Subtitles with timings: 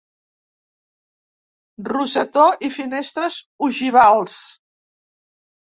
[1.91, 3.39] Rosetó i finestres
[3.71, 4.43] ogivals.